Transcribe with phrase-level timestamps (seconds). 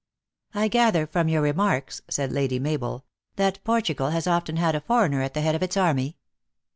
[0.55, 3.05] "I gather from your remarks," said Lady Mabel,"
[3.35, 6.17] that Portugal has often had a foreigner at the head of its army."